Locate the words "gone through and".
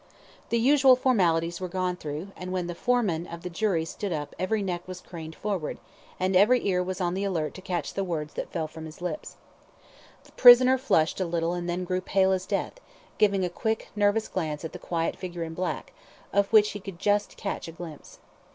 1.67-2.51